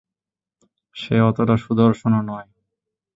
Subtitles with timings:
[0.95, 2.47] সে অতোটা সুদর্শনও নয়!